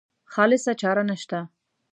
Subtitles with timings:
[0.33, 1.39] خالصه چاره نشته.